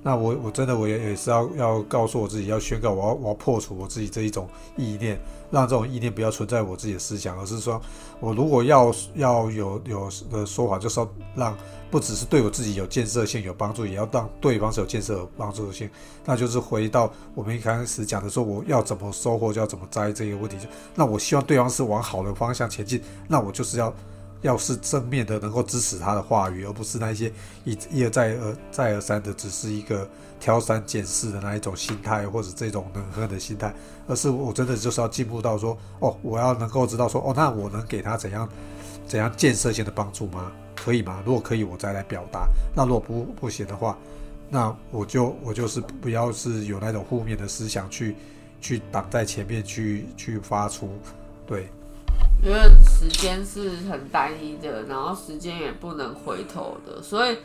[0.07, 5.19] 那我我真的我也也是要要告诉我自己，要宣告我要我要破除我自己这一种意念，
[5.51, 7.83] 让这种意念不要存在我自己的思想，而是说
[8.21, 11.59] 我如果要要有有的说法，就是要让
[11.91, 15.91] 不只是对我自己有建设性有帮助，也要让对方是有建设有帮助性。
[16.25, 20.57] 那就是回到我们一开始讲的说，我要怎么收获就要怎么栽这个问题。
[20.95, 23.93] 那我希望对方是往好的方向前进，那我就是要。
[24.47, 27.33] 要是正面的，能够支持他的话语，而不是那些
[27.65, 33.75] 一一而再而再而三的，只是一个挑三拣四的那一种心态，或者这种冷恨的心态，
[34.07, 38.49] 而是我真的就是要进步到说，哦，我要能够知道说，哦，那我能给他怎样
[39.07, 40.53] 怎样建设性的帮助吗？
[40.77, 41.21] 可以吗？
[41.27, 42.47] 如果可以，我再来表达。
[42.75, 43.99] 那如果不不行的话，
[44.49, 48.15] 那我就我就是不要是有那种负面的思想去
[48.61, 50.89] 去挡在前面去去发出，
[51.45, 51.69] 对。
[52.43, 57.39] 因为时间是很单一的，然后时间也不能回头的，所以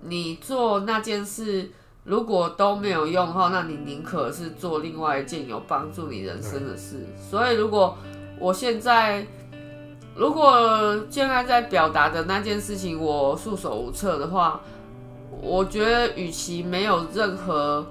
[0.00, 1.70] 你做那件事
[2.04, 7.06] 如果都没有用的话，那你宁可是做另外一件有帮助你人生的事。
[7.30, 7.96] 所以如果
[8.40, 9.24] 我现在
[10.16, 14.60] 如果现在在表达的那件事情我束手无策的话，
[15.40, 17.86] 我觉得与其没有任何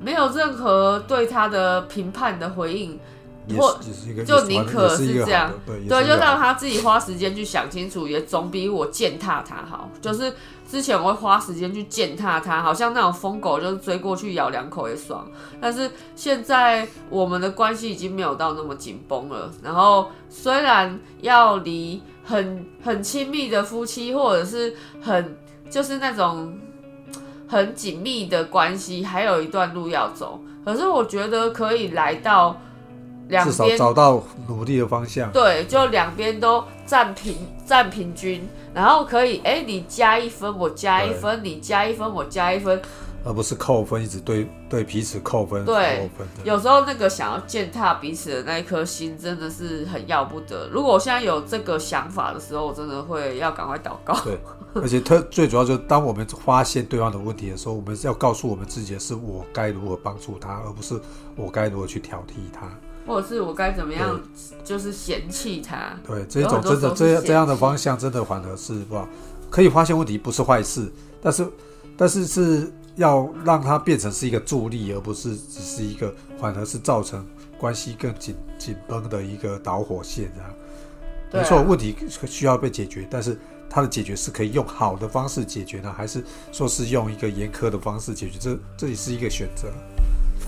[0.00, 3.00] 没有任何对他的评判的回应，
[3.46, 9.90] 也或是一个，就宁可是这样对，就让他自己花时间去想清楚，也总比我践踏他好。
[10.00, 10.32] 就是
[10.66, 15.26] 之前我会花时间去践踏他，好像那种疯狗就是追过去咬两口也爽。
[15.60, 19.50] 但是现在我们的关系已经没有到那么紧绷了。
[19.62, 25.36] 然后虽然要离很很亲密的夫妻，或者是很
[25.68, 26.58] 就是那种
[27.46, 30.40] 很紧密的关系，还有一段路要走。
[30.64, 32.58] 可是我觉得可以来到
[33.28, 35.30] 两至少边找到努力的方向。
[35.32, 42.80] 对，就两边都占平占平均，然后可以，哎，你加一分，我加一分，你加一分，我加一分。
[43.26, 46.44] 而不是扣分，一直对对彼此扣分，对扣分的。
[46.44, 50.68] 有时候那个想要践踏彼此的那一颗心，真的是很要不得。
[50.70, 54.14] 如果我现在有这个想法的时候，我真的会要赶快祷告。
[54.20, 54.38] 对，
[54.74, 61.00] 而且特最主要就是当我们发现对方的问题的时候，我们要告诉我们自己的是我该如何帮助他，而不是
[61.34, 62.68] 我该如何去挑剔他。
[63.06, 64.20] 或者是我该怎么样，
[64.64, 65.96] 就是嫌弃他。
[66.06, 69.00] 对，这种真的这样这样的方向，真的反而是不
[69.50, 70.90] 可以发现问题不是坏事，
[71.22, 71.46] 但是
[71.96, 77.26] 但是是要让它变成是一个助力，而不是只是一个反而是造成
[77.58, 80.52] 关系更紧紧绷的一个导火线啊
[81.32, 81.96] 没错，问题
[82.26, 83.36] 需要被解决，但是
[83.68, 88.38] 它的解决是可以用好的方式解决呢，还是说是用一个严苛的方式解决？
[88.38, 89.68] 这这也是一个选择。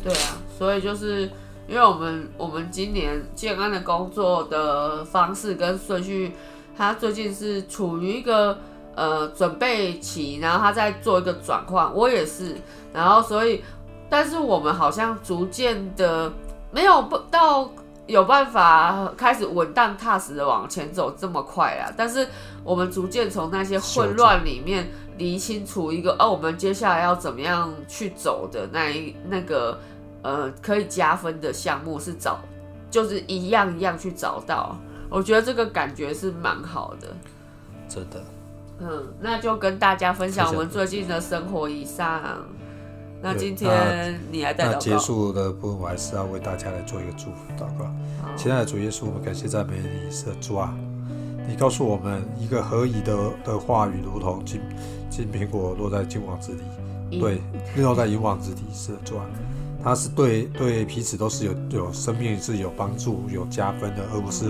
[0.04, 1.28] 对啊，所以就是
[1.68, 6.32] 因为我们我们今年建安的工作的方式跟顺序，
[6.76, 8.58] 他最近是处于一个
[8.94, 12.56] 呃准备期，然后他在做一个转换，我也是，
[12.92, 13.62] 然后所以，
[14.08, 16.32] 但是我们好像逐渐的
[16.70, 17.68] 没有不到
[18.06, 22.28] 有办法开始稳当踏实的往前走这么快啊，但是
[22.62, 24.88] 我们逐渐从那些混乱里面
[25.18, 29.80] 理清楚一个哦，我们接下来要怎么样去走的那一那个
[30.26, 32.40] 呃可以加分的项目是找，
[32.90, 34.76] 就是一样一样去找到，
[35.08, 37.06] 我觉得这个感觉是蛮好的。
[37.88, 38.20] 真的，
[38.80, 42.20] 嗯，那就跟大家分享我们最近的生活以上。
[43.22, 47.84] 那今天你来带那结祷告，束的部分，我还是要为大家来做一个祝福祷告。
[48.20, 50.74] 好亲爱的主耶稣，我们感谢赞美你，是的主啊！
[51.48, 54.60] 你告诉我们，一个合宜的的话语，如同金
[55.08, 56.52] 金苹果落在金网子
[57.10, 57.40] 里，对，
[57.76, 59.24] 落在银网子里，是的主啊！
[59.86, 64.46] 它是对对彼此都是有有生命是有帮助、有加分的，而不是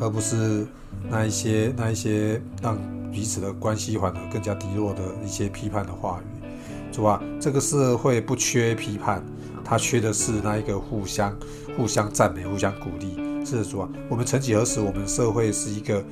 [0.00, 0.66] 而不是
[1.08, 2.76] 那一些那一些让
[3.12, 6.50] 彼此的关系反而更加低落的一些批判的话语。
[6.90, 9.24] 主啊，这个社会不缺批判，
[9.64, 11.32] 它缺的是那一个互相
[11.76, 13.46] 互相赞美、互相鼓励。
[13.46, 16.04] 是的，主啊，我们曾几何时，我们社会是一个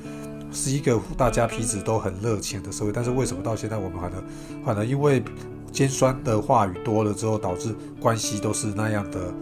[0.49, 4.23] 是一个大家彼此都很热情的社会，但是为什么到现在我们反而
[4.65, 5.21] 反而因为
[5.71, 9.33] 尖酸的话语多了之后，导致关系都是那样的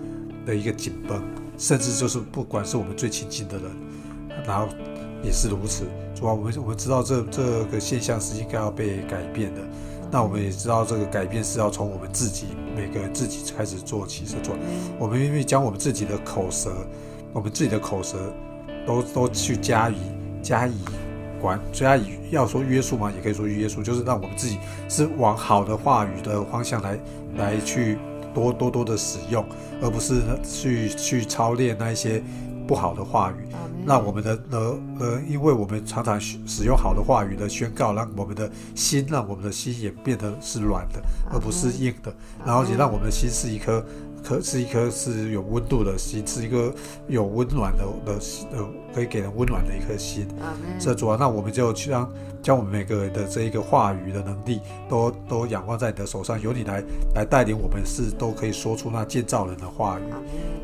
[0.46, 1.22] 的一个紧绷，
[1.58, 3.66] 甚至就是不管是我们最亲近的人，
[4.46, 4.68] 然后
[5.24, 5.86] 也是如此。
[6.16, 9.62] 主要，我们我们知道这这个现象是应该要被改变的。
[10.12, 14.56] 那我们也知道，这个改变是要从我们自己每个人自己开始做起，是做。
[14.98, 16.72] 我们愿意将我们自己的口舌，
[17.32, 18.18] 我们自己的口舌，
[18.88, 19.96] 都都去加以
[20.42, 20.74] 加以
[21.40, 27.00] 管，加以要说约束嘛，也可以说约束，就是让我们自己是往好的话语的方向来
[27.38, 27.98] 来去
[28.34, 29.46] 多多多的使用，
[29.82, 32.22] 而不是呢去去操练那一些
[32.68, 33.48] 不好的话语。
[33.86, 42.14] 让我们的呃呃，因为我们常常使使用好的话语的宣告，让我们的心，让我们的心也变得是软的，而不是硬的，
[42.46, 43.84] 然后也让我们的心是一颗
[44.24, 46.74] 可是一颗是有温度的心，是一个
[47.08, 48.20] 有温暖的的
[48.52, 50.28] 呃，可以给人温暖的一颗心。
[50.80, 52.10] 这主啊，那我们就去让
[52.42, 56.84] 将我们每个人的这一个话语的能力，都都仰望在你的手上，由你来
[57.16, 60.04] 来带领我们，是都可以说出那建造人的话语。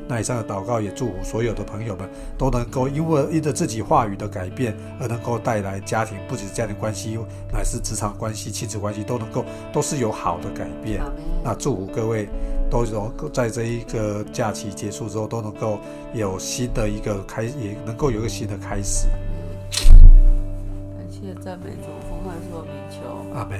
[0.08, 7.18] 那以上的祷告也祝福所有的朋友们都能够因为因着自己话语的改变而能够带来家庭，不仅是家庭关系，
[7.51, 9.43] 乃是职场关系、亲子关系都能够
[9.74, 11.01] 都是有好的改变
[11.43, 12.30] 那祝福各位
[12.76, 15.80] 都有在这一个假期结束之后都能够
[16.13, 19.07] 有新的一个开，也能够有一个新的开始。
[19.71, 22.97] 感谢赞美主，奉万说名求，
[23.34, 23.57] 阿门。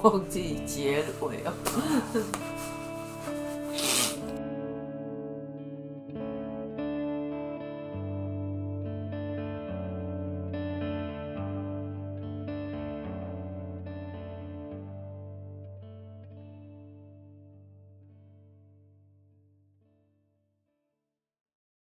[0.00, 1.52] 忘记结尾哦。